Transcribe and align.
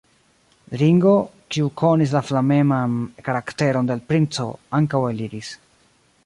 Ringo, 0.81 1.11
kiu 1.55 1.67
konis 1.81 2.15
la 2.17 2.21
flameman 2.29 2.97
karakteron 3.29 3.91
de 3.93 3.99
l' 4.01 4.05
princo, 4.13 4.47
ankaŭ 4.81 5.05
eliris. 5.13 5.55